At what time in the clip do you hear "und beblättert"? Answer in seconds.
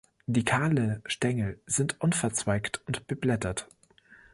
2.87-3.67